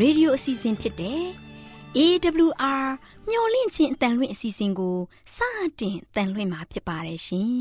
[0.00, 1.22] ရဲ့ရေဒီယိုအစီအစဉ်ဖြစ်တဲ့
[1.96, 2.86] AWR
[3.28, 4.96] မျော်လင့်ခြင်းအတန်လွင့်အစီအစဉ်ကို
[5.36, 5.38] စ
[5.80, 7.52] တင်တန်လွင့်မှာဖြစ်ပါတယ်ရှင်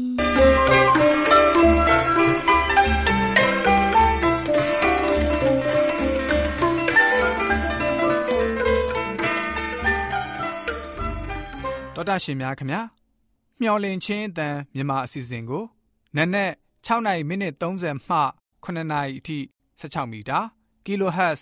[11.95, 12.81] ။တောတာရှင်များခင်ဗျာ
[13.61, 15.63] မျော်လင့်ခြင်းအတန်မြန်မာအစီအစဉ်ကို
[16.15, 16.51] နက်နက်
[16.85, 18.17] 6နိုင်မိနစ်30မှ
[18.63, 19.37] 9နာရီအထိ
[19.79, 20.39] 16မီတာ
[20.85, 21.41] kHz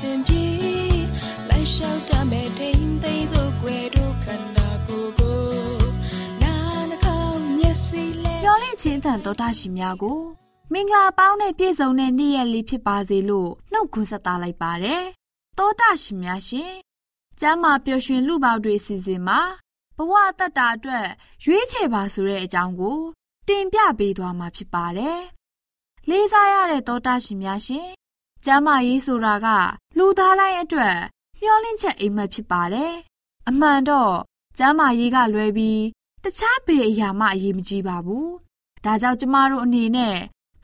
[0.00, 0.44] စဉ်အစဉ်ပြေ
[1.48, 5.40] လိုက်လျှောက်တမဲ့တိမ်သိမ်းစို့ွယ်တို့ခန္ဓာကိုယ်ကို
[6.42, 6.54] နာ
[6.90, 10.20] နှကောင်းမျက်စိလဲမျော်လင့်ခြင်းအတန်တော်တာရှင်များကို
[10.72, 15.02] မင်္ဂလာပေါင်းနဲ့ပြည့်စုံတဲ့နေ့ရက်လေးဖြစ်ပါစေလို့နှုတ်ခွန်းဆက်သလိုက်ပါတယ်။
[15.58, 16.72] တောတာရှင်များရှင်
[17.40, 19.40] ကျမ်းမာပျော်ရွှင်လူပေါင်းတွေစီစဉ်မှာ
[19.96, 21.06] ဘဝအတ္တတာအတွက်
[21.44, 22.98] ရွေးချယ်ပါဆိုတဲ့အကြောင်းကို
[23.48, 25.20] တင်ပြပေးသွားမှာဖြစ်ပါတယ်။
[26.08, 27.99] လေးစားရတဲ့တောတာရှင်များရှင်
[28.44, 29.48] ကျမ်းမာရေးဆိုတာက
[29.98, 30.96] လူသားတိုင်းအတွက်
[31.40, 32.94] မျှော်လင့်ချက်အိမ်မက်ဖြစ်ပါတယ်။
[33.48, 34.14] အမှန်တော့
[34.58, 35.82] ကျမ်းမာရေးကလွဲပြီး
[36.24, 38.28] တခြားဘယ်အရာမှအရေးမကြီးပါဘူး။
[38.84, 40.16] ဒါကြောင့်ကျမတို့အနေနဲ့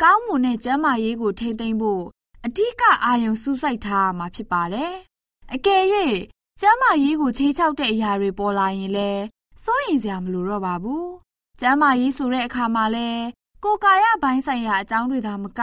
[0.03, 2.05] ကောင်းမွန်တဲ့ကျန်းမာရေးကိုထိန်းသိမ်းဖို့
[2.47, 4.95] အဓိကအာရုံစူးစိုက်ထားရမှာဖြစ်ပါတယ်။
[5.55, 5.83] အကယ်၍
[6.61, 9.23] ကျန်းမာရေးကိုချိန်ချောက်တဲ့အရာတွေပေါ်လာရင်လည်း
[9.63, 11.07] စိုးရိမ်စရာမလိုတော့ပါဘူး။
[11.61, 13.25] ကျန်းမာရေးဆိုတဲ့အခါမှာလည်း
[13.65, 15.61] ကိုယ်ကာယပိုင်းဆိုင်ရာအကြောင်းတွေသာမက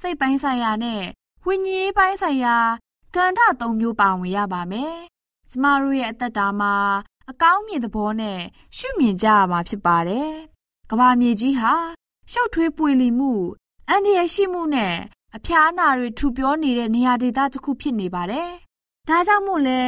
[0.00, 1.02] စိတ်ပိုင်းဆိုင်ရာနဲ့
[1.46, 2.56] ဝိညာဉ်ရေးပိုင်းဆိုင်ရာ
[3.14, 4.96] ကဏ္ဍသုံးမျိုးပါဝင်ရပါမယ်။
[5.50, 6.74] ကျမတို့ရဲ့အသက်တာမှာ
[7.30, 8.40] အကောင်းမြင်သဘောနဲ့
[8.76, 10.30] ရှုမြင်ကြရမှာဖြစ်ပါတယ်။
[10.90, 11.74] ကမ္ဘာမြေကြီးဟာ
[12.32, 13.32] ရှုပ်ထွေးပွေလီမှု
[13.88, 14.94] အန္တရာယ်ရှိမှုနဲ့
[15.36, 18.50] အဖျားအနာတွေထူပြောနေတဲ့နေရာဒေသတစ်ခုဖြစ်နေပါတယ်။
[19.08, 19.82] ဒါကြောင့်မို့လဲ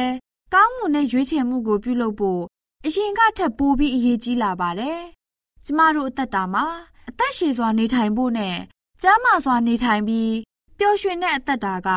[0.53, 2.41] ကောင်းမွန်တဲ့ရွေးချယ်မှုကိုပြုလုပ်ဖို့
[2.85, 4.99] အရင်ကထက်ပိုပြီးအရေးကြီးလာပါတယ်။
[5.65, 6.65] ကျမတို့အသက်တာမှာ
[7.09, 8.55] အသက်ရှည်စွာနေထိုင်ဖို့နဲ့
[9.01, 10.29] ကျန်းမာစွာနေထိုင်ပြီး
[10.77, 11.89] ပျော်ရွှင်တဲ့အသက်တာက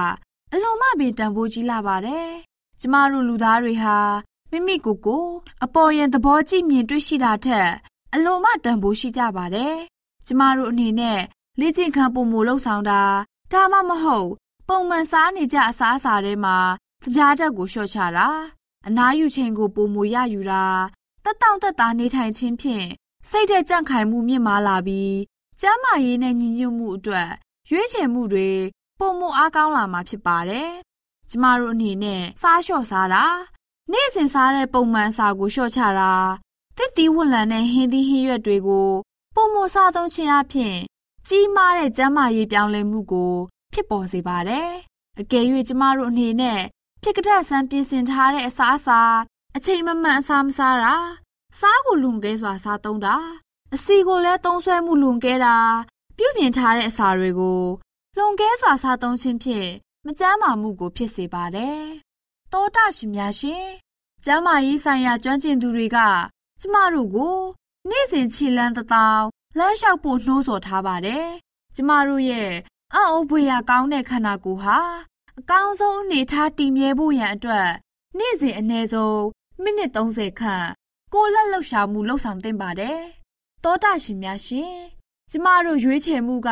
[0.53, 2.29] အလွန်မှပင်တန်ဖိုးကြီးလာပါတယ်။
[2.81, 3.97] ကျမတို့လူသားတွေဟာ
[4.51, 5.25] မိမိကိုယ်ကို
[5.65, 7.69] အပေါ်ယံသဘောကြည့်မြင်တွေ့ရှိတာထက်
[8.15, 9.75] အလွန်မှတန်ဖိုးရှိကြပါတယ်။
[10.27, 11.21] ကျမတို့အနေနဲ့
[11.61, 13.03] လေ့ကျင့်ခန်းပုံမူလှုပ်ဆောင်တာ
[13.53, 14.29] ဒါမှမဟုတ်
[14.69, 16.57] ပုံမှန်စားနေကြအစားအစာတွေမှာ
[17.03, 18.29] တရားဓာတ်ကိုလျှော့ချတာ
[18.87, 20.65] အနားယူချိန်ကိုပုံမူရယူတာ
[21.25, 22.87] တက်တောင့်တက်တာနေထိုင်ခြင်းဖြင့်
[23.29, 25.17] စိတ်တဲ့ကြန့်ခိုင်မှုမြင့်မားလာပြီး
[25.61, 27.31] ကျန်းမာရေးနဲ့ညီညွတ်မှုအတွက်
[27.71, 28.51] ရွေးချယ်မှုတွေ
[28.99, 30.71] ပုံမူအားကောင်းလာမှာဖြစ်ပါတယ်။
[31.31, 33.25] ကျမတို့အနေနဲ့စားလျှော့စားတာ
[33.93, 36.13] နေ့စဉ်စားတဲ့ပုံမှန်အစာကိုလျှော့ချတာ
[36.77, 38.91] တစ်တီးဝလံနဲ့ဟင်းသီးဟင်းရွက်တွေကို
[39.35, 40.77] ပုံမူစားသုံးခြင်းအပြင်
[41.29, 43.35] ကြီးမားတဲ့ကျန်းမာရေးပြောင်းလဲမှုကို
[43.73, 44.69] ဖြစ်ပေါ်စေပါတယ်။
[45.21, 46.61] အကယ်၍ကျမတို့အနေနဲ့
[47.03, 49.01] ဖြစ်ကတက်ဆန်းပြင်ဆင်ထားတဲ့အစားအစာ
[49.57, 50.95] အချိန်မမှန်အစားမစားတာ
[51.61, 53.17] စားကိုလွန်ကဲစွာစားသုံးတာ
[53.75, 55.57] အစီကိုလည်းသုံးဆွဲမှုလွန်ကဲတာ
[56.19, 57.61] ပြုပြင်ထားတဲ့အစာတွေကို
[58.17, 59.71] လွန်ကဲစွာစားသုံးခြင်းဖြင့်
[60.07, 61.83] မကျန်းမာမှုကိုဖြစ်စေပါတယ်။
[62.53, 63.67] တောတာရှင်များရှင်
[64.25, 65.99] ကျန်းမာရေးဆိုင်ရာကျွမ်းကျင်သူတွေက
[66.61, 67.37] ကျမတို့ကို
[67.91, 69.27] နေ့စဉ်ခြေလန်းတသောင်း
[69.59, 71.27] လမ်းလျှောက်ဖို့နှိုးဆော်ထားပါတယ်။
[71.77, 72.53] ကျမတို့ရဲ့
[72.95, 74.79] အံ့ဩဖွယ်ရာကောင်းတဲ့ခန္ဓာကိုယ်ဟာ
[75.39, 77.69] အကောင်းဆုံးအနေထားတည်မြဲဖို့ရန်အတွက်
[78.19, 79.25] နေ့စဉ်အနည်းဆုံး
[79.63, 80.69] မိနစ်30ခန့်
[81.15, 82.99] ကိုယ်လက်လှုပ်ရှားမှုလှုပ်ဆောင်သင့်ပါတယ်။
[83.65, 84.98] တောတာရှင်များရှင်
[85.31, 86.51] ကျမတို့ရွေးချယ်မှုက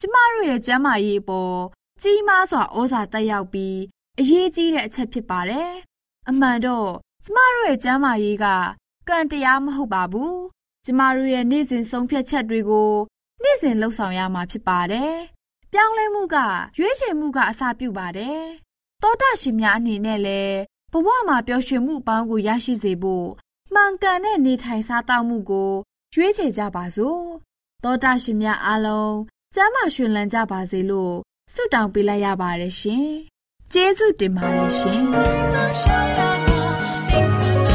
[0.00, 1.58] ကျမတို့ရဲ့ကျန်းမာရေးအပေါ်
[2.02, 3.78] ကြီးမားစွာဩဇာတက်ရောက်ပြီး
[4.20, 5.70] အရေးကြီးတဲ့အချက်ဖြစ်ပါတယ်။
[6.28, 6.90] အမှန်တော့
[7.24, 8.46] ကျမတို့ရဲ့ကျန်းမာရေးက
[9.08, 10.34] ကံတရားမဟုတ်ပါဘူး။
[10.84, 12.92] ကျမတို့ရဲ့နေ့စဉ်ဆုံးဖြတ်ချက်တွေကို
[13.42, 15.14] နေ့စဉ်လှုပ်ဆောင်ရမှာဖြစ်ပါတယ်။
[15.72, 16.36] ပြောင်းလဲမှုက
[16.78, 18.40] ရွေးချယ်မှုကအစပြုပါတယ်။
[19.02, 20.56] တောတာရှင်များအနေနဲ့လည်း
[20.92, 23.28] ဘဝမှာပျော်ရွှင်မှုအပေါင်းကိုရရှိစေဖို့
[23.74, 25.72] မှန်ကန်တဲ့နေထိုင်စားသောက်မှုကို
[26.14, 27.24] ရွေးချယ်ကြပါစို့။
[27.84, 29.14] တောတာရှင်များအားလုံး
[29.54, 31.14] ကျမ်းမာရှင်လန်းကြပါစေလို့
[31.52, 33.06] ဆုတောင်းပေးလိုက်ရပါတယ်ရှင်။
[33.72, 35.02] ကျေးဇူးတင်ပါတယ်ရှင်။။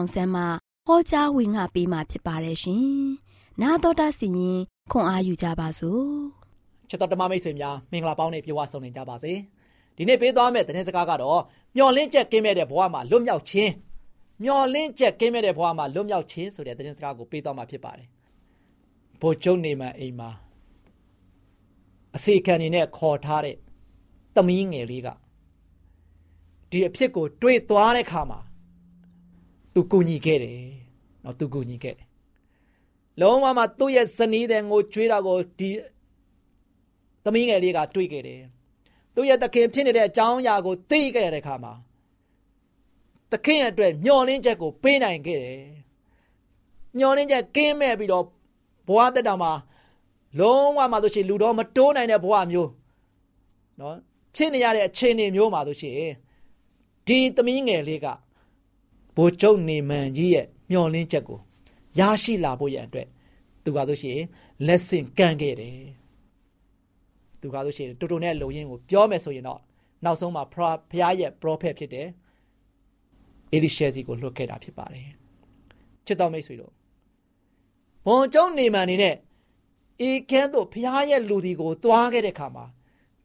[0.00, 2.84] ရာဦးတင်မောင်ဆန်းမှဟောကြားဝင်ငါပေးมาဖြစ်ပါတယ်ရှင်။
[3.60, 4.58] နာတော်တာစီရင်
[4.90, 6.04] ခွန်အားယူကြပါစို့။
[6.88, 9.32] ချစ်တော်ဓမ္မမိတ်ဆွေများမင်္ဂလာပေါင်းနဲ့ပြေဝဆုံနေကြပါစေ
[9.96, 11.40] ဒီနေ့ပေးသွားမယ့်သတင်းစကားကတော့
[11.76, 13.72] မျော်လင့်ချက်ကင်းမဲ့တဲ့ဘဝမှာလွတ်မြောက်ခြင်း
[14.44, 18.08] မျော်လင့်ချက်ကင်းမဲ့တဲ့ဘဝမှာလွတ်မြောက်ခြင်းဆိုတဲ့သတင်းစကားကိုပေးသွားမှာဖြစ်ပါတယ်
[19.20, 20.30] ဘိုလ်ချုပ်နေမန်အိမ်မှာ
[22.16, 23.56] အစီခံနေနဲ့ခေါ်ထားတဲ့
[24.36, 25.08] သမီးငယ်လေးက
[26.70, 28.40] ဒီအဖြစ်ကိုတွေးသွားတဲ့ခါမှာ
[29.74, 30.60] သူကူညီခဲ့တယ်
[31.24, 32.06] နော်သူကူညီခဲ့တယ်
[33.20, 35.68] လုံးဝမှသူ့ရဲ့ဇနီးတဲ့ငိုကြွေးတာကိုဒီ
[37.24, 38.40] သမီးငယ်လေးကတွေ့ခဲ့တယ်
[39.14, 41.72] သူ့ရဲ့သခင်ဖြစ်နေတဲ့အကြောင်းအရာကိုသိခဲ့တဲ့အခါမှာ
[43.30, 45.62] သခင်အတွက်မျှော်လင့်ချက်ကိုပေးနိုင်ခဲ့တယ်
[46.98, 48.24] မျှော်လင့်ချက်ကင်းမဲ့ပြီးတော့
[48.88, 49.52] ဘဝတက်တာမှာ
[50.40, 52.70] လုံးဝမှဆိုရှင်လူတော်မတိုးနိုင်တဲ့ဘဝမျိုး
[53.80, 53.96] နော်
[54.36, 55.96] ဖြစ်နေရတဲ့အခြေအနေမျိုးမှာဆိုရှင်
[57.06, 58.06] ဒီသမီးငယ်လေးက
[59.16, 61.38] ဘိုးကျုံနေမန်ကြီးရဲ့မျှော်လင့်ချက်ကို
[61.98, 63.08] ရရှိလာဖို့ရန်အတွက်
[63.64, 64.18] သူကဆိုရှင်
[64.66, 65.78] လက်ဆင့်ကမ်းခဲ့တယ်
[67.40, 69.60] သူကဆိုရှင်တူတူနဲ့လုံရင်းကိုပြောမယ်ဆိုရင်တော့
[70.04, 70.42] နောက်ဆုံးမှာ
[70.92, 72.08] ဖျားရဲ့ prophet ဖြစ်တယ်
[73.52, 75.08] အေလိရှဲစီကိုလွှတ်ခဲ့တာဖြစ်ပါတယ်
[76.06, 76.72] ချစ်တော်မိတ်ဆွေတို့
[78.06, 79.16] ဘုံကျုံနေမှန်နေနဲ့
[80.00, 82.64] အေကဲတို့ဖျားရဲ့လူဒီကိုသွားခဲ့တဲ့ခါမှာ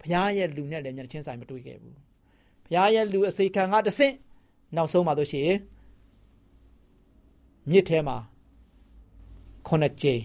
[0.01, 1.97] ဖျားရဲ့လူနဲ့လည်းညချင်းဆိုင်မတွေ့ခဲ့ဘူး
[2.67, 4.13] ဖျားရဲ့လူအစိခံကတဆင့်
[4.75, 5.57] နောက်ဆုံးမှာတို့ရှိရင်
[7.69, 8.17] မြစ်ထဲမှာ
[9.67, 10.22] ခုနှစ်ကြိမ်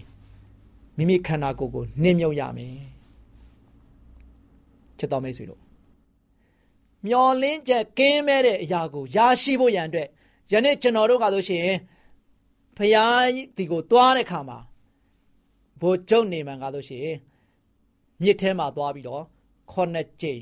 [0.97, 2.75] မိမိခန္ဓာကိုယ်ကိုနှင်းမြုပ်ရမယ်
[4.97, 5.61] ချစ်တော်မိတ်ဆွေတို့
[7.05, 10.07] မျောလင်းချက်ကင်းမဲ့တဲ့အရာကိုရရှိဖို့ရန်အတွက်
[10.51, 11.65] ယနေ့ကျွန်တော်တို့ကဆိုရှင်
[12.77, 13.05] ဖရာ
[13.57, 14.59] ဒီကိုသွားတဲ့ခါမှာ
[15.81, 17.17] ဘိုးကျုံနေမှန်ကားလို့ရှိရင်
[18.21, 19.23] မြစ်ထဲမှာသွားပြီးတော့
[19.71, 20.41] ခုနှစ်ကြိမ်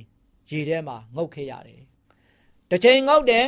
[0.51, 1.82] ရေထဲမှာငုတ်ခဲ့ရတယ်။
[2.70, 3.46] တစ်ချိန်ငုတ်တယ်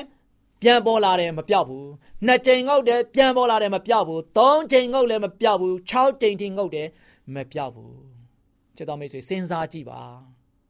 [0.62, 1.86] ပြန်ပေါ်လာတယ်မပြောက်ဘူး။
[2.26, 6.88] နှစ်ကြိမ်ငုတ်တယ်ပြန်ပေါ်လာတယ်မပြောက်ဘူး။သုံးကြိမ်ငုတ်လည်းမပြောက်ဘူး။၆ကြိမ်ထိငုတ်တယ်
[7.36, 7.94] မပြောက်ဘူး။
[8.76, 10.02] ချစ်တော်မိတ်ဆွေစဉ်းစားကြည့်ပါ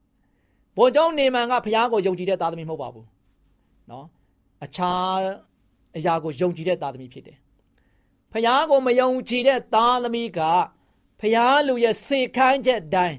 [0.77, 3.05] ။ဘိုးကျုံနေမှန်ကဖရာကိုယုံကြည်တဲ့သားသမီးမဟုတ်ပါဘူး။
[3.91, 4.05] နော်။
[4.63, 5.19] အခြား
[5.97, 7.37] အရာကိုယုံကြည်တဲ့သားသမီးဖြစ်တယ်
[8.31, 10.39] ဖျားကိုမယုံကြည်တဲ့သားသမီးက
[11.19, 13.17] ဖျားလူရဲ့စေခိုင်းချက်တိုင်း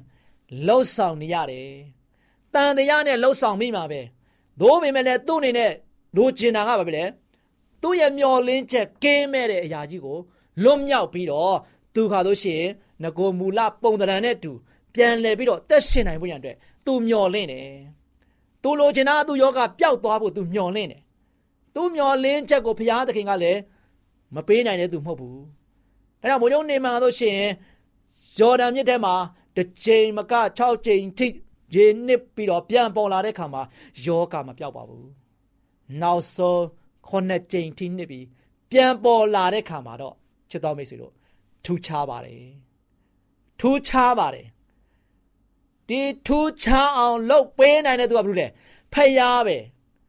[0.67, 1.71] လှုပ်ဆောင်နေရတယ်။
[2.55, 4.01] တန်တရားနဲ့လှုပ်ဆောင်မိမှာပဲ။
[4.61, 5.73] သို့ပေမဲ့လည်းသူ့အနေနဲ့
[6.17, 7.05] လိုချင်တာကဘာပဲလဲ။
[7.83, 10.19] သူ့ရဲ့မျောလင်းချက်ကင်းမဲ့တဲ့အရာကြီးကို
[10.63, 11.55] လွတ်မြောက်ပြီးတော့
[11.95, 12.71] သူခါလို့ရှိရင်
[13.03, 14.53] ငကိုမူလပုံတံနဲ့တူ
[14.95, 17.69] ပြန်လဲပြီးတော့တက်ရှင်နိုင်ဖို့ရန်အတွက်သူမျောလင့်တယ်။
[18.63, 21.03] သူလိုချင်တာသူယောဂပျောက်သွားဖို့သူမျောလင့်တယ်။
[21.75, 23.61] သူမျောလင်းချက်ကိုဘုရားသခင်ကလည်း
[24.35, 25.39] မပေးနိုင်တဲ့သူမဟုတ်ဘူး။
[26.21, 27.41] ဒါကြောင့်မိုးကျုံနေမှာဆိုရှင်
[28.37, 29.15] ဂျော်ဒန်မြစ်ထဲမှာ
[29.57, 31.27] တစ်ချိန်မက6ချိန်ထိ
[31.75, 33.63] ရေနစ်ပြီးတော့ပြန်ပေါ်လာတဲ့ခါမှာ
[34.05, 35.07] ယောဂမပြောက်ပါဘူး။
[36.01, 36.59] နောက်ဆုံး
[37.11, 38.27] 9ချိန်ထိနစ်ပြီး
[38.71, 40.15] ပြန်ပေါ်လာတဲ့ခါမှာတော့
[40.51, 41.13] ချစ်တော်မိတ်ဆွေတို့
[41.65, 42.43] ထူးခြားပါတယ်။
[43.61, 44.47] ထူးခြားပါတယ်။
[45.89, 48.47] ဒီထူးခြားအောင်လုပ်ပေးနိုင်တဲ့သူကဘာလို့လဲ။
[48.93, 49.59] ဖယားပဲ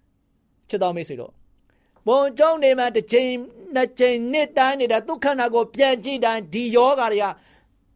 [0.69, 1.33] ။ချစ်တော်မိတ်ဆွေတို့
[2.07, 3.29] ဘုံကျုံနေမှာတစ်ချိန်
[3.75, 7.25] နှစ်ချိန်နှစ်တိုင်းနေတာဒုက္ခနာကိုပြန်ကြည့်တိုင်းဒီယောဂါတွေက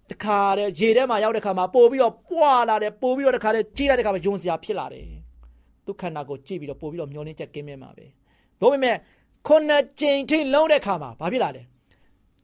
[0.10, 5.08] တခါတည်းရေထဲမှာရောက်တဲ့ခါမှာပို့ပြီးတော့ပွာလာတယ်ပို့ပြီးတော့တခါတည်းကြည့်လိုက်တဲ့ခါမှာယုံစရာဖြစ်လာတယ်
[5.88, 8.06] ဒုက္ခနာကိုကြည့်ပြီးတော့ပို့ပြီးတော့မျောနှင်းချက်ကင်းမြဲမှာပဲ
[8.62, 8.96] ဒါပေမဲ့
[9.48, 11.63] ခုနှစ်ချိန်ထိလုံးတဲ့ခါမှာဘာဖြစ်လာလဲ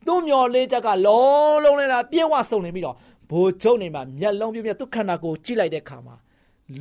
[0.07, 2.95] သူ့မျောလေးချက်ကလုံးလုံးလေးလာပြည့်ဝစုံနေပြီးတော့
[3.31, 6.15] ဘိုးကျုံနေမှာမျက်လုံးပြည့်ပြည့်ဒုက္ခနာကိုကြည့်လိုက်တဲ့ခါမှာ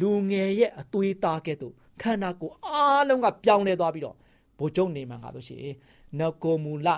[0.00, 4.16] လူငယ်ရဲ့အသွေးသားကဲ့သို့ခန္ဓာကိုယ်အားလုံးကပြောင်းလဲသွားပြီးတော့
[4.58, 5.56] ဘိုးကျုံနေမှာငါတို့ရှိ
[6.18, 6.88] နကိုမူလ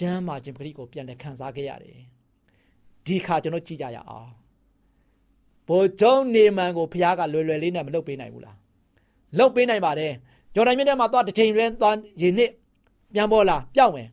[0.00, 1.98] ကျမ်းမာခြင်းပဂရိကိုပြန်လဲခံစားခဲ့ရတယ်
[3.06, 4.30] ဒီခါကျွန်တော်ကြည့်ကြရအောင်
[5.68, 8.56] ဘိုးကျုံနေမှန်ကိုဘုရားကလွယ်လွယ်လေးနဲ့မလုပ်ပေးနိုင်ဘူးလား
[9.38, 10.12] လုပ်ပေးနိုင်ပါတယ်
[10.54, 12.50] ဂျော်ဒန်မြစ်ထဲမှာသွားတစ်ချိန်ရဲသွားရေနစ်
[13.14, 14.08] ပြန်ပေါ်လာပြောင်းမယ်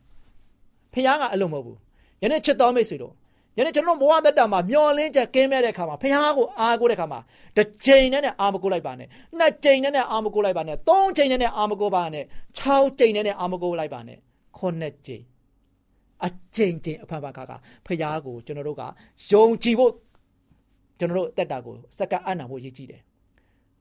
[0.92, 1.78] ဖះကအလုံးမဟုတ်ဘူး
[2.22, 3.12] ယနေ့ချစ်တော်မိတ်ဆွေတို့
[3.58, 7.20] ယနေ့ကျွန်တော်ဘဝသက်တာမှာမျောလင်းချက်ကင်းမဲ့တဲ့ခါမှာဖះကိုအားကိုးတဲ့ခါမှာ
[7.56, 9.08] တစ်ချိန်နဲ့နဲ့အားမကိုးလိုက်ပါနဲ့
[9.38, 12.24] နှစ်ချိန်နဲ့နဲ့အားမကိုးလိုက်ပါနဲ့သုံးချိန်နဲ့နဲ့အားမကိုးပါနဲ့
[12.58, 14.18] ခြောက်ချိန်နဲ့နဲ့အားမကိုးလိုက်ပါနဲ့
[14.58, 15.22] ခုနှစ်ချိန်
[16.24, 18.82] အချိန်ချင်းအဖန်ဖန်ခါခါဖះကိုကျွန်တော်တို့က
[19.30, 19.92] ယုံကြည်ဖို့
[20.98, 23.00] ကျွန်တော်တို့တက်တာကိုစက္ကန့်အံ့နာဖို့ရည်ကြည်တယ်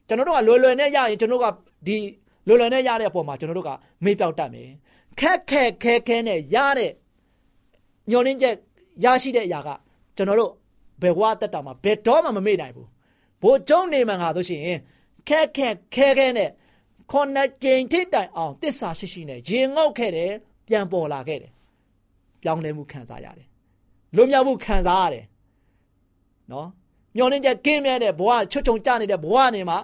[0.10, 1.56] ကျွန်တော်တို့ကလွယ်လွယ်နဲ့ရရင်ကျွန်တော်တို့က
[1.88, 1.98] ဒီ
[2.48, 3.72] လွယ်လွယ်နဲ့ရတဲ့အပေါ်မှာကျွန်တော်တို့က
[4.04, 4.70] မေ့ပြောက်တတ်မယ်
[5.20, 6.92] ခက်ခက်ခဲခဲနဲ့ရတဲ့
[8.10, 8.56] ညှော်နှင်းချက်
[9.04, 9.70] ရရှိတဲ့အရာက
[10.16, 10.52] ကျွန်တော်တို့
[11.02, 12.88] ဘယ်ဝါတက်တာမှာဘယ်တော့မှမမေ့နိုင်ဘူး
[13.42, 14.62] ဘိုးကျုံနေမှန်ဟာဆိုရှင်
[15.30, 16.50] ခက်ခက်ခဲခဲနဲ့
[17.12, 20.32] ခုနှစ်ကြိမ်ထိတိုင်အောင်တစ္ဆာရှိရှိနဲ့ရင်ငုတ်ခဲ့တယ်
[20.68, 21.52] ပြန်ပေါ်လာခဲ့တယ်
[22.42, 23.48] ပြောင်းလဲမှုခံစားရတယ်
[24.16, 25.26] လွတ်မြောက်မှုခံစားရတယ်
[26.52, 26.68] နော်
[27.16, 29.78] မျောနှင်းချက်ကင်းမြဲတဲ့ဘဝချွတ်ချုံကြနေတဲ့ဘဝနေမှာ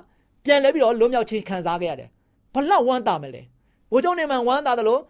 [0.46, 2.10] ပြန်လဲပြီးတော့လွတ်မြောက်ခြင်းခံစားခဲ့ရတယ်
[2.54, 3.42] ဘလောက်ဝမ်းသာမလဲ
[3.92, 5.02] ဘိုးကျုံနေမှန်ဝမ်းသာတယ်လို့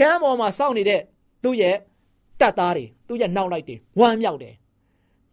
[0.00, 1.00] ကမ်းပေါ်မှာစောင့်နေတဲ့
[1.44, 1.76] သူ့ရဲ့
[2.40, 4.54] တပ်သားတွေသူ့ရဲ့နောက်လိုက်တွေဝမ်းမြောက်တယ်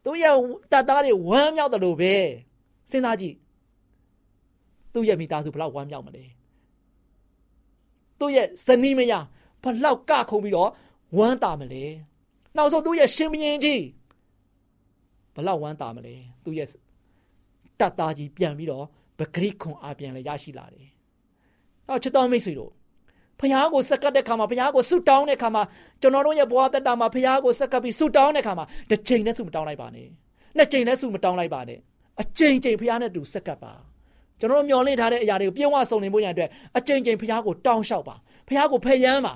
[0.05, 0.33] သူ့ရဲ့
[0.71, 2.13] တပ်သားတွေဝမ်းမြောက်တယ်လို့ပဲ
[2.91, 3.35] စဉ်းစားကြည့်
[4.93, 6.23] သူ့ရဲ့မိသားစုဘလောက်ဝမ်းမြောက်မလဲ
[8.19, 9.25] သူ့ရဲ့ဇနီးမယား
[9.63, 10.69] ဘလောက်ကခုံပြီးတော့
[11.17, 11.83] ဝမ်းသာမလဲ
[12.55, 13.83] နောက်ဆုံးသူ့ရဲ့ရှင်မင်းကြီး
[15.35, 16.67] ဘလောက်ဝမ်းသာမလဲသူ့ရဲ့
[17.79, 18.85] တပ်သားကြီးပြန်ပြီးတော့
[19.19, 20.87] ပဂရိခွန်အပြန်လည်းရရှိလာတယ်။
[21.87, 22.71] နောက်ချစ်တော်မိတ်ဆွေတို့
[23.39, 25.63] ဖခင်ကိုစက္ကပ်တဲ့ခါမှာဖခင်ကိုဆုတောင်းတဲ့ခါမှာ
[26.01, 30.07] ကျွန်တော်တို့ရဲ့ဘဝတက်တာမှာဖခင်ကိုစက္ကပ်ပြီးဆုတောင်းတဲ့ခါမှာတစ်ချိန်နဲ့ဆုမတောင်းလိုက်ပါနဲ့။
[30.57, 31.79] နှစ်ချိန်နဲ့ဆုမတောင်းလိုက်ပါနဲ့။
[32.21, 33.73] အချိန်ချိန်ဖခင်နဲ့တူစက္ကပ်ပါ
[34.39, 38.15] ကျွန်တော်တို့မျှော်လင့်ထားတဲ့အရာတွေကိုပြည့်ဝစုံလင်ဖို့ရန်အတွက်အကြိမ်ကြိမ်ဖခင်ကိုတောင်းလျှောက်ပါ
[38.47, 39.33] ဖခင်ကိုဖယမ်းပါ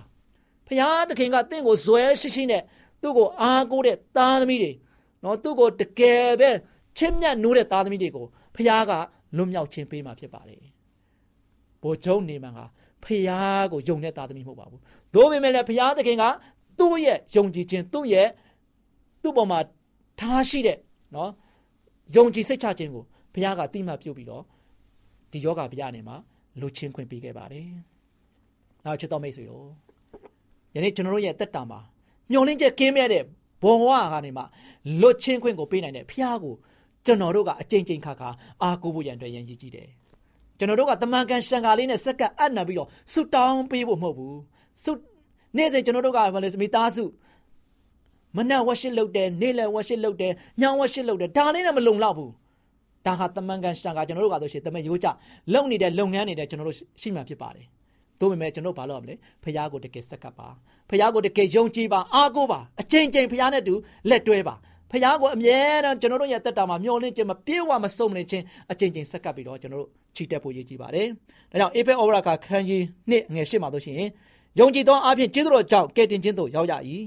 [0.67, 2.61] ဖခင်သခင်ကတင့်ကိုဇွဲရှိရှိနဲ့
[3.01, 4.71] သူ့ကိုအားကိုးတဲ့သားသမီးတွေ
[5.23, 6.49] နော်သူ့ကိုတကယ်ပဲ
[6.97, 8.25] ချစ်မြတ်နိုးတဲ့သားသမီးတွေကို
[8.55, 8.91] ဖခင်က
[9.35, 10.63] လွတ်မြောက်ခြင်းပေးမှာဖြစ်ပါတယ်
[11.83, 12.59] ဘိုလ်ချုပ်နေမှန်က
[13.03, 13.23] ဖခင်
[13.71, 14.81] ကိုယုံတဲ့သားသမီးမဟုတ်ပါဘူး။
[15.13, 16.23] သို့ပေမဲ့လည်းဖခင်သခင်က
[16.79, 18.27] သူ့ရဲ့ယုံကြည်ခြင်းသူ့ရဲ့
[19.21, 19.59] သူ့ပေါ်မှာ
[20.19, 20.77] ထားရှိတဲ့
[21.15, 21.31] နော်
[22.15, 24.43] ယုံကြည်စိတ်ချခြင်းကိုဘုရားကတိမှတ်ပြုပြီးတော့
[25.31, 26.15] ဒီယောဂဘုရားနေမှာ
[26.59, 27.67] လှချင်းခွင့်ပေးခဲ့ပါတယ်။
[28.85, 29.67] နောက်ချစ်တော်မိတ်ဆွေတို့
[30.75, 31.79] ယနေ့ကျွန်တော်တို့ရဲ့တက်တာမှာ
[32.31, 33.23] မျောလင်းချက်ကင်းမဲ့တဲ့
[33.63, 34.43] ဘဝကနေမှ
[35.01, 36.55] လွတ်ချင်းခွင့်ကိုပေးနိုင်တဲ့ဘုရားကို
[37.05, 38.29] ကျွန်တော်တို့ကအကြိမ်ကြိမ်ခါခါ
[38.63, 39.87] အားကိုးဖို့ရန်အတွက်ရည်ရည်ကြည့်တယ်။
[40.57, 44.35] ကျွန်တော်တို့ကတမန်ကန်ရှံကာလေးနဲ့စက္ကန့်အပ်နံပြီးတော့ဆူတောင်းပေးဖို့မဟုတ်ဘူး။
[44.83, 44.91] ဆူ
[45.57, 47.03] နေ့စဉ်ကျွန်တော်တို့ကဘာလဲမိသားစု
[48.37, 52.31] မနက်ဝရှစ်လုပ်တယ်နေ့လယ်ဝရှစ်လုပ်တယ်ညဝရှစ်လုပ်တယ်ဒါလေးနဲ့မလုံလောက်ဘူး
[53.05, 55.07] ဒါဟာတမန်ကန်ရှံကကျွန်တော်တို့ကဆိုရှင်တမန်ရိုးကြ
[55.53, 57.65] လုံနေတဲ့လုပ်ငန်းနေတဲ့ကျွန်တော်တို့ရှိမှဖြစ်ပါတယ်
[58.19, 60.47] တို့ပေမဲ့ကျွန်တော်ဘာလုပ်ရမလဲဖះကိုတကယ်စက္ကပ်ပါ
[60.89, 63.73] ဖះကိုတကယ်ယုံကြည်ပါအားကိုးပါအချိန်ချင်းဖះနဲ့တူ
[64.09, 64.55] လက်တွဲပါ
[64.93, 71.07] ဖះကိုအမြဲတမ်းကျွန်တော်တို့ရဲ့တက်တာမှာမျောလင့်ခြင်းမပြေဝမစုံလင်ခြင်းအချိန်ချင်းစက္ကပ်ပြီးတော့ကျွန်တော်တို့ချီတက်ဖို့ရည်ကြည်ပါတယ်
[71.51, 74.09] ဒါကြောင့်အေဖေဩဝရကခန်းကြီးနှစ်ငယ်ရှစ်မှာတို့ရှိရင်
[74.59, 76.73] ယုံကြည်သောအဖြစ်ကျေးဇူးတော်ကြောင့်ကယ်တင်ခြင်းသို့ရောက်ရ၏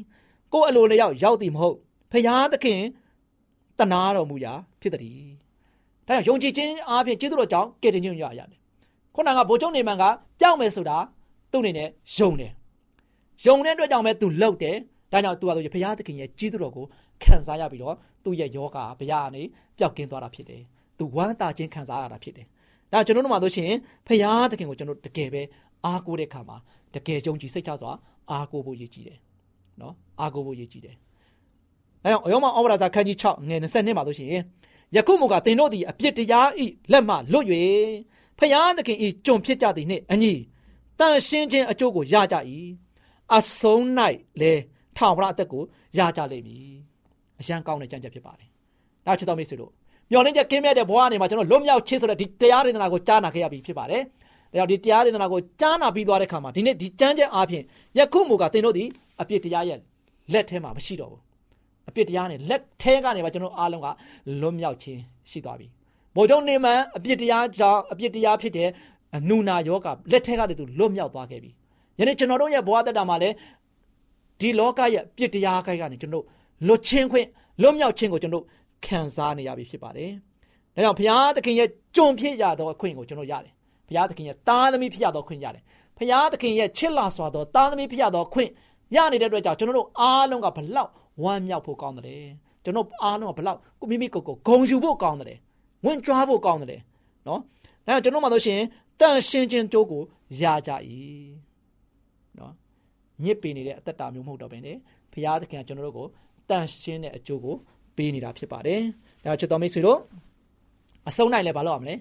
[0.53, 1.77] ကိုယ်အလိုလျောက်ရောက်သည်မဟုတ်
[2.13, 2.81] ဖျားသခင်
[3.79, 5.21] တနာတော်မူရာဖြစ်သည်
[6.07, 8.59] ဒါကြောင့်ယုံကြည်ခြင်းအဖြစ်ကျေးဇူးတော်ကြောင့်ကယ်တင်ခြင်းရရတယ်
[9.15, 10.05] ခုနကဘိုးချုံနေမှန်က
[10.41, 10.97] ပြောင်းမယ်ဆိုတာ
[11.53, 12.53] သူ့အနေနဲ့ယုံတယ်
[13.45, 14.77] ယုံတဲ့အတွက်ကြောင့်ပဲသူလှုပ်တယ်
[15.13, 16.87] ဒါကြောင့်သူကဆိုဘုရားသခင်ရဲ့ကြီးသူတော်ကို
[17.23, 19.43] ခံစားရပြီးတော့သူ့ရဲ့ယောဂဘုရားကနေ
[19.79, 20.63] ပျောက်ကင်းသွားတာဖြစ်တယ်
[20.99, 22.47] သူဝမ်းသာခြင်းခံစားရတာဖြစ်တယ်
[22.93, 23.71] ဒါကျွန်တော်တို့မှဆိုရှင်
[24.07, 25.43] ဘုရားသခင်ကိုကျွန်တော်တကယ်ပဲ
[25.85, 26.57] အားကိုးတဲ့ခါမှာ
[26.95, 27.93] တကယ်ယုံကြည်စိတ်ချစွာ
[28.31, 29.19] အားကိုးဖို့ရည်ကြည်တယ်
[29.81, 30.97] နော်အားကိုးဖို့ရည်ကြည်တယ်
[32.05, 34.31] အဲကြောင့်အယောမဩဝါဒစာခန်းကြီး6ငယ်22မှာဆိုရှင်
[34.97, 37.47] ယခုမူကသင်တို့သည်အပြစ်တရားဤလက်မှလွတ်၍
[38.39, 40.33] ဖျားသခင်ဤကြုံဖြစ်ကြသည်နှင့်အညီ
[40.99, 42.37] တန်ရှင်းခြင်းအကျိုးကိုရကြ၏
[43.35, 43.83] အဆုံး၌
[44.41, 44.53] လေ
[44.97, 45.63] ထောင်ပရအသက်ကို
[45.99, 46.77] ရကြလိမ့်မည်
[47.41, 48.49] အရန်ကောင်းတဲ့ကြံကြက်ဖြစ်ပါတယ်
[49.07, 49.73] ဒါချစ်တော်မိတ်ဆွေတို့
[50.11, 57.65] မျော်လင့်ချက်ကင်းမြတ်တဲ့ဘဝကနေမှာကျွန်တော်လွတ်မြောက်ခြင်းဆိုတဲ့ဒီတရားဒေသနာကိုကြားနာခဲ့ရပြီဖြစ်ပါတယ်ဒါကြောင့်ဒီတရားဒေသနာကိုကြားနာပြီးသွားတဲ့ခါမှာဒီနေ့ဒီကြမ်းကြက်အားဖြင့်
[57.99, 58.89] ယခုမူကသင်တို့သည်
[59.21, 59.79] အပြစ်တရားရဲ့
[60.33, 61.21] လက်ထဲမှာမရှိတော့ဘူး
[61.89, 63.87] အပြစ်တရားနဲ့လက်ထဲကနေပါကျွန်တော်အားလုံးက
[64.41, 65.67] လွတ်မြောက်ခြင်းရှိသွားပြီ
[66.17, 68.69] ဘိုလ်ချုပ်နေမန်အပြစ်တရားကြောင့်အပြစ်တရားဖြစ်တဲ့
[69.29, 71.51] နူနာယောဂလက်ထဲကနေသူလွတ်မြောက်သွားခဲ့ပြီ
[71.99, 73.35] ယနေ့ကျွန်တော်တို့ရဲ့ဘဝတက်တာမှာလည်း
[74.41, 76.25] ဒီလောကရဲ့ပြစ်တရားခိုက်ကနေကျွန်တော်
[76.67, 77.27] လွတ်ချင်းခွင့်
[77.63, 78.45] လွတ်မြောက်ခြင်းကိုကျွန်တော်
[78.87, 80.11] ခံစားနေရပြီဖြစ်ပါတယ်
[80.75, 83.53] ဒါကြောင့်ဘုရားသခင်ရဲ့ကြုံဖြစ်ရသောအခွင့်ကိုကျွန်တော်ရတယ်
[83.89, 85.63] ဘုရားသခင်ရဲ့သားသမီးဖြစ်ရသောခွင့်ရတယ်
[85.99, 88.51] ဘုရားသခင်ရဲ့ချစ်လာစွာသောသားသမီးဖြစ်ရသောခွင့်
[88.95, 90.91] ရနေတဲ့အတွက်ကြောင့်ကျွန်တော်တို့အားလုံးကဘလောက်
[91.23, 92.27] ဝမ်းမြောက်ဖို့ကောင်းတယ်
[92.65, 95.39] ကျွန်တော်အားလုံးကဘလောက်ကိုမိမိကိုယ်ကိုဂုံယူဖို့ကောင်းတယ်
[95.85, 96.81] ဝင်ကြွားဖို့ကောင်းတယ်
[97.29, 97.41] နော်
[97.87, 98.61] အဲကျွန်တော်မှဆိုရှင်
[99.01, 100.03] တန်ရှင်းခြင်းကြိုးကို
[100.41, 100.71] ရကြ၏
[102.39, 102.53] နော်
[103.25, 104.77] ညစ်ပေနေတဲ့အသက်တာမျိုးမဟုတ်တော့ဘဲနဲ့
[105.13, 106.07] ဘုရားသခင်ကကျွန်တော်တို့ကို
[106.51, 107.57] တန်ရှင်းတဲ့အကျိုးကို
[107.97, 108.81] ပေးနေတာဖြစ်ပါတယ်
[109.25, 109.99] ဒါချစ်တော်မိတ်ဆွေတို့
[111.09, 111.95] အဆုံးနိုင်လဲဘာလို့ရမလဲ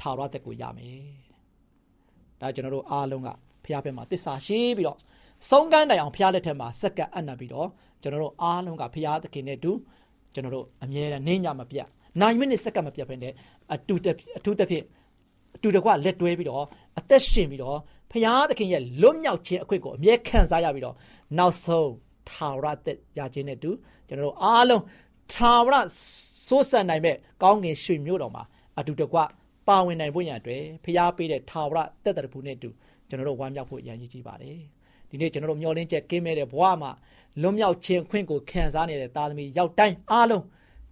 [0.00, 1.04] ထာဝရသက်ကိုရမယ်
[2.40, 3.28] ဒါကျွန်တော်တို့အားလုံးက
[3.64, 4.98] ဘုရားဘက်မှာတစ္ဆာရှိပြီးတော့
[5.50, 7.68] ဆုံးကန်းတိုင်အောင်ဘုရားလက်ထက်မှာစက္ကန့်အံ့နပ်ပြီးတော့
[8.02, 9.72] ကျွန်တော်တို့အားလုံးကဘုရားသခင်နဲ့တူ
[10.34, 11.88] ကျွန်တော်တို့အမြဲတမ်းနေညမပြတ်
[12.20, 13.32] နိုင်မိနစ်စက္ကန့်မပြတ်ဘဲနဲ့
[13.74, 13.94] အတူ
[14.38, 14.84] အထူးသဖြင့်
[15.56, 16.64] အတူတကွလက်တွဲပြီးတော့
[16.98, 17.78] အသက်ရှင်ပြီးတော့
[18.10, 20.96] ဘုရားသခင်ရဲ့လွတ်မြောက်ခြင်းအခွင့်ကိုအမြဲခံစားရပြီးတော့
[21.38, 21.90] နောက်ဆုံး
[22.30, 23.70] ထာဝရသက်ရခြင်းနဲ့တူ
[24.08, 24.82] ကျွန်တော်တို့အားလုံး
[25.32, 25.76] ထာဝရ
[26.46, 28.42] စိုးစံနိုင်မဲ့ကောင်းကင်ရွှေမြို့တော်မှာ
[28.78, 29.18] အတူတကွ
[29.68, 32.68] ပါဝင်နိုင်ဖို့ရန်အတွက်ဖျားပေးတဲ့ထာဝရတက်တရဖူနဲ့တူ
[33.08, 34.58] ကျွန်တော်တို့ဝမ်းမြောက်ဖို့ရန်ကြီးကြည့်ပါတယ်
[35.10, 36.90] ဒီနေ့ကျွန်တော်တို့မျှော်လင့်ချက်ကင်းမဲ့တဲ့ဘဝမှာ
[37.42, 40.42] လွတ်မြောက်ခြင်းခွင့်ကိုခံစားနေတဲ့သားသမီးရောက်တိုင်းအားလုံး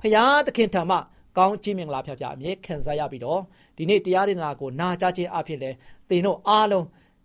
[0.00, 0.96] ဖရာသခင်ထံမှ
[1.38, 3.40] ကောင်းချီးမင်္ဂလာဖျားဖျားအမြဲခံစားရပြီးတော့
[3.76, 5.70] ဒီနေ့တရားဒေသနာကိုနာကြားခြင်းအဖြစ်လဲ
[6.08, 6.84] သင်တို့အားလုံး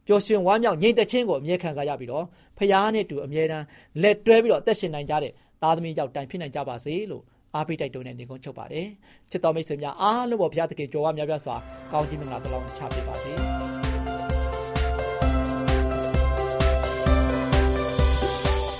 [0.09, 2.25] ပျော်ရွှင်ဝမ်းမြောက်ငြိမ်သက်ခြင်းကိုအမြဲခံစားရပြီးတော့
[2.57, 3.65] ဖရာနဲ့တူအမြဲတမ်း
[4.01, 7.23] လက်တွဲပြီးတော့အသက်ရှင်နိုင်ကြတဲ့သားသမီးရောက်တိုင်းဖြစ်နိုင်ကြပါစေလို့
[7.55, 8.87] အားပေးတိုက်တွန်းတဲ့နေကုန်းချုပ်ပါတယ်
[9.29, 11.55] ချစ်တော်မိတ်ဆွေများအားလုံးပေါ်ဘုရားသခင်ကြော်ဝါများပြားစွာ
[11.91, 13.31] ကောင်းချီးမင်္ဂလာတစ်လုံးချပေးပါစေ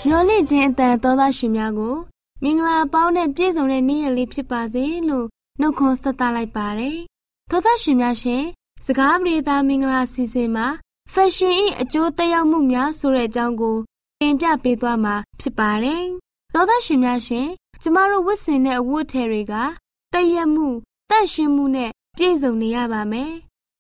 [0.08, 1.96] မျော်လင့်ခြင်းအတန်သောသားရှင်များကို
[2.44, 5.26] မင်္ဂလာပေါင်းနဲ့ပြည့်စုံတဲ့နေ့ရက်လေးဖြစ်ပါစေလို့
[5.60, 6.98] နှုတ်ခွန်းဆက်သလိုက်ပါတယ်
[7.50, 8.44] သောသားရှင်များရှင်
[8.86, 10.68] စကားပြေသာမင်္ဂလာစီစဉ်မှာ
[11.14, 13.78] fashion ၏အကျိုးသက်ရောက်မှုများဆိုတဲ့အကြောင်းကို
[14.20, 16.04] တင်ပြပေးသွားမှာဖြစ်ပါတယ်
[16.54, 17.48] သောသားရှင်များရှင်
[17.82, 19.54] ကျမတို့ဝတ်ဆင်တဲ့အဝတ်ထည်တွေက
[20.14, 20.68] တည့်ရက်မှု
[21.10, 23.32] တန့်ရှင်းမှုနဲ့ပြည့်စုံနေရပါမယ်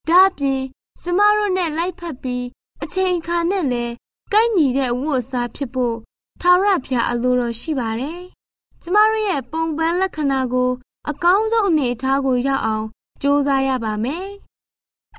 [0.07, 0.61] ဒါအပြင်
[1.01, 2.45] ကျမတို့နဲ့လိုက်ဖက်ပြီး
[2.83, 3.93] အချိန်အခါနဲ့လည်း
[4.33, 5.95] ကိုက်ညီတဲ့အဝတ်အစားဖြစ်ဖို့
[6.41, 8.21] ထာဝရဘုရားအလိုတော်ရှိပါတယ်။
[8.81, 10.71] ကျမတို့ရဲ့ပုံပန်းလက္ခဏာကို
[11.09, 12.85] အကောင်းဆုံးအနေအထားကိုရောက်အောင်
[13.21, 14.27] ကြိုးစားရပါမယ်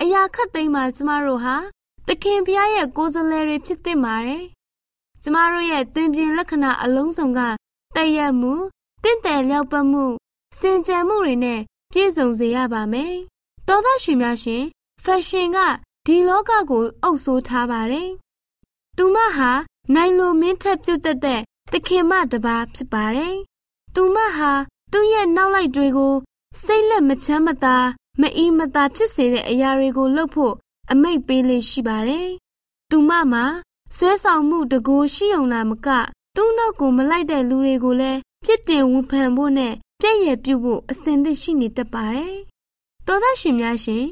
[0.00, 1.56] အရာခတ်သိမ်းမှာကျမတို့ဟာ
[2.12, 4.44] သခင်ဖျားရဲ့ကိုယ်စားလှယ်တွေဖြစ်သင့်ပါတယ်။
[5.22, 7.40] ကျမတို့ရဲ့တွင်ပြင်လက္ခဏာအလုံးစုံက
[7.96, 8.54] တည့်ရက်မှု
[9.02, 10.04] တင့်တယ်လျောက်ပတ်မှု
[10.60, 11.60] စင်ကြံမှုတွေနဲ့
[11.92, 13.14] ပြည့်စုံစေရပါမယ်။
[13.66, 14.64] သောသားရှင်များရှင်
[15.04, 15.58] ဖက်ရှင်က
[16.06, 18.08] ဒီလောကကိုအုပ်ဆိုးထားပါတယ်။
[18.96, 19.50] သူမဟာ
[19.94, 21.40] နိုင်လိုမင်းထက်ပြုတ်သက်တဲ့
[21.72, 23.34] သခင်မတပါဖြစ်ပါတယ်။
[23.94, 24.52] သူမဟာ
[24.92, 26.14] သူ့ရဲ့နောက်လိုက်တွေကို
[26.64, 27.76] စိတ်လက်မချမ်းမသာ
[28.20, 30.54] မအီမသာဖြစ်စေတဲ့အရာတွေကိုလုပ်ဖို့
[30.92, 32.28] အမိတ်ပေးလေးရှိပါတယ်။
[32.90, 33.44] သူမမှာ
[33.96, 35.88] ဆွဲဆောင်မှုတကိုးရှိုံလာမက
[36.36, 42.34] သူ့နောက်ကိုမလိုက်တဲ့လူတွေကိုလည်းပြစ်တင်ဝန်ဖန်ဖို့နဲ့ပြည့်ရပြုဖို့အစဉ်သင့်ရှိနေတတ်ပါတယ်။
[43.06, 44.04] သောသားရှင်များရှင်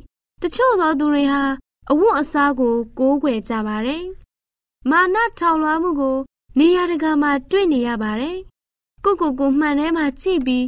[0.42, 1.42] တချို့သောသူတွေဟာ
[1.90, 4.04] အဝတ်အစားကိုကိုးကွယ်ကြပါတယ်။
[4.90, 6.16] မာနထောင်လွှားမှုကို
[6.58, 8.36] နေရာတကာမှာတွေ့နေရပါတယ်။
[9.04, 10.66] ကိုကိုကိုမှန်ထဲမှာကြည့်ပြီး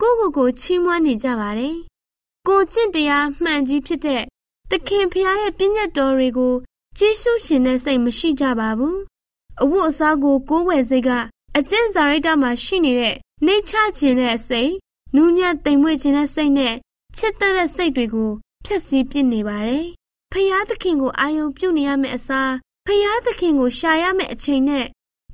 [0.00, 1.76] ကိုကိုကိုချီးမွမ်းနေကြပါတယ်။
[2.48, 4.22] ကိုကျင့်တရားမှန်ကြီးဖြစ်တဲ့
[4.72, 6.54] သခင်ဖျားရဲ့ပြည့်ညတ်တော်တွေကို
[6.98, 8.96] ကျေးဇူးရှင်တဲ့စိတ်မရှိကြပါဘူး။
[9.62, 11.10] အဝတ်အစားကိုကိုးဝယ်စိတ်က
[11.58, 14.68] အကျင့်စာရိတ္တမှာရှိနေတဲ့နှိမ့်ချခြင်းတဲ့စိတ်၊
[15.14, 16.74] နူးညံ့သိမ်မွေ့ခြင်းတဲ့စိတ်နဲ့
[17.16, 18.30] ချစ်တဲ့စိတ်တွေကို
[18.64, 19.86] ဖျက်ဆီးပစ်နေပါတယ်။
[20.32, 22.52] ဖျားသခင်ကိုအာယုံပြုနေရမယ့်အစား
[22.86, 24.86] ဖျားသခင်ကိုရှာရမယ့်အချိန်နဲ့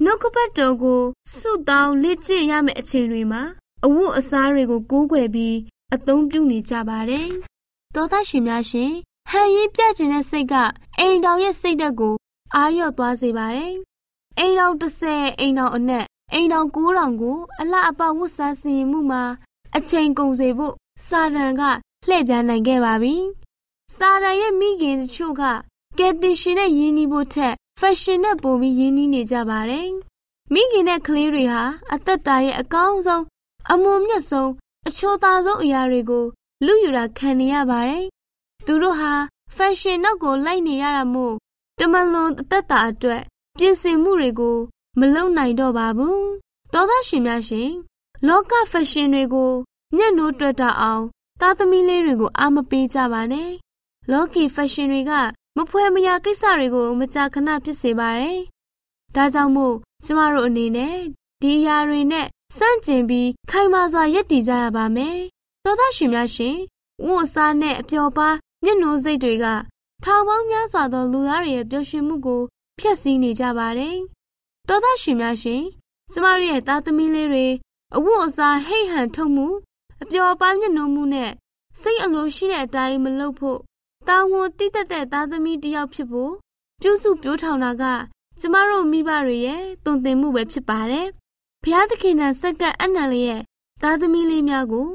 [0.03, 1.03] နှုတ်ကပတ်တော်ကို
[1.35, 3.42] စုတောင်းလေ့ကျင့်ရမယ့်အချိန်တွေမှာ
[3.85, 5.57] အဝတ်အစားတွေကိုကိုးကွယ်ပြီး
[5.94, 7.29] အသုံးပြုနေကြပါတယ်။
[7.94, 8.92] သောသားရှင်များရှင်
[9.31, 10.55] ဟန်ရင်ပြကျင်တဲ့စိတ်က
[10.99, 12.15] အိမ်တော်ရဲ့စိတ်ဓာတ်ကို
[12.55, 13.75] အာရော့သွားစေပါတယ်။
[14.39, 19.23] အိမ်တော်30အိမ်တော်အနက်အိမ်တော်9000ကို အလှအပဝတ်စားစီရင်မှုမှာ
[19.77, 20.75] အချိန်ကုန်စေဖို့
[21.07, 21.62] စာတန်က
[22.09, 23.15] လှည့်ပြားနိုင်ခဲ့ပါပြီ။
[23.97, 25.43] စာတန်ရဲ့မိခင်တချို့က
[25.99, 29.89] ကယ်တင်ရှင်နဲ့ယဉ်နီးဖို့ထက်ဖက်ရှင်နဲ့ပိုပြီးယဉ်နီးနေကြပါတယ်။
[30.53, 31.62] မိခင်နဲ့ကလေးတွေဟာ
[31.93, 33.25] အသက်တာရဲ့အကောင်းဆုံး
[33.73, 34.51] အမွန်မြတ်ဆုံး
[34.89, 36.25] အချိုးသားဆုံးအရာတွေကို
[36.65, 38.05] လူယူတာခံနေရပါတယ်။
[38.67, 39.13] သူတို့ဟာ
[39.57, 41.35] ဖက်ရှင်နောက်ကိုလိုက်နေရတာမို့
[41.79, 43.23] တမလွန်အသက်တာအတွက်
[43.59, 44.57] ပြင်ဆင်မှုတွေကို
[44.99, 46.21] မလုပ်နိုင်တော့ပါဘူး။
[46.73, 47.71] သောသားရှင်များရှင်
[48.27, 49.53] လောကဖက်ရှင်တွေကို
[49.97, 51.05] မျက်နှိုးတွက်တာအောင်
[51.41, 53.51] သားသမီးလေးတွေကိုအာမပေးကြပါနဲ့။
[54.11, 55.13] လောကီဖက်ရှင်တွေက
[55.57, 58.41] မဖွဲမရကိစ္စတွေကိုမကြာခဏဖြစ်စေပါတယ်။
[59.15, 59.75] ဒါကြောင့်မို့
[60.05, 60.97] ကျမတို့အနေနဲ့
[61.43, 62.27] ဒီအရာတွေနဲ့
[62.57, 65.19] စန့်ကျင်ပြီးခိုင်မာစွာရည်တည်ကြရပါမယ်။
[65.65, 66.57] သောသားရှင်များရှင်
[67.07, 68.29] ဝတ်စားနဲ့အပျော်ပါ
[68.69, 69.47] မျက်နှာစိတ်တွေက
[70.05, 72.41] ထောင်ပေါင်းများစွာသောလူသားတွေရဲ့ပျော်ရွှင်မှုကို
[72.79, 73.97] ဖျက်ဆီးနေကြပါတယ်။
[74.69, 75.63] သောသားရှင်များရှင်
[76.13, 77.47] ကျမတို့ရဲ့သားသမီးလေးတွေ
[77.97, 79.49] အဝတ်အစားဟိတ်ဟန်ထုတ်မှု
[80.03, 81.31] အပျော်ပါမျက်နှာမှုနဲ့
[81.81, 83.61] စိတ်အလိုရှိတဲ့အတိုင်းမလုပ်ဖို့
[84.09, 86.33] တာဝန်တည်တတ်တဲ့သားသမီးတစ်ယောက်ဖြစ်ဖို့
[86.83, 87.85] ပြုစုပြောထောင်တာက
[88.41, 91.07] ကျမတို့မိဘတွေရဲ့တုံ့တင်မှုပဲဖြစ်ပါတယ်။
[91.63, 93.43] ဘုရားသခင်နဲ့စက္ကန့်အနံလေးရဲ့
[93.83, 94.89] သားသမီးလေးများကို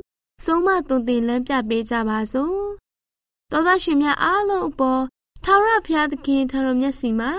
[0.45, 2.65] ဆုံးမတုံ့တင်လမ်းပြပေးကြပါစို့။
[3.51, 5.01] သောသားရှင်များအားလုံးအပေါ်
[5.43, 7.31] ထာဝရဘုရားသခင်ထံတော်မျက်စီမှာ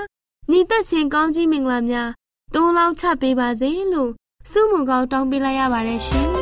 [0.51, 2.11] ညီသက်ချင်းကောင်းကြီးမင်္ဂလာများ
[2.55, 4.11] တုံးလောင်းချပေးပါစေလို့
[4.51, 6.29] ဆုမွန်ကောင်းတောင်းပေးလိုက်ရပါတယ်ရှင်။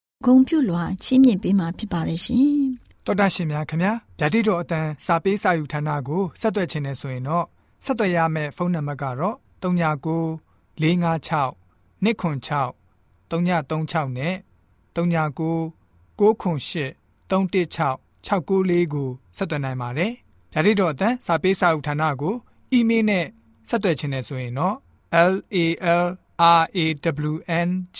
[0.25, 2.51] ဂုံပြုလွှာချီးမြှင့်ပေးမှာဖြစ်ပါတယ်ရှင်
[3.05, 7.45] တော်တာရှင်များခင်ဗျာဓာတိတော်အတန်းစာပေးစာယူဌာနကိုဆက်သွယ်ခြင်းနဲ့ဆိုရင်တော့
[7.85, 10.41] ဆက်သွယ်ရမယ့်ဖုန်းနံပါတ်ကတော့39
[10.81, 11.51] 656
[12.03, 12.73] 296
[13.31, 14.35] 336နဲ့
[14.95, 15.71] 39
[16.17, 20.11] 98 316 694ကိုဆက်သွင်းနိုင်ပါတယ်။
[20.53, 22.35] ဓာတိတော်အတန်းစာပေးစာဥထာဏာကို
[22.71, 23.25] အီးမေးလ်နဲ့
[23.69, 24.75] ဆက်သွယ်ခြင်းနဲ့ဆိုရင်တော့
[25.31, 25.65] l a
[26.03, 26.85] l r a
[27.29, 27.33] w
[27.67, 27.99] n g